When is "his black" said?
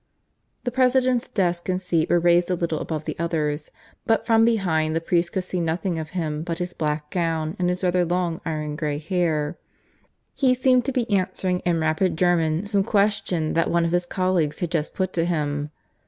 6.57-7.11